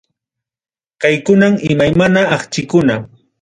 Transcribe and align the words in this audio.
Kaykunam 1.01 1.53
imaynama 1.71 2.21
akchikuna. 2.37 2.95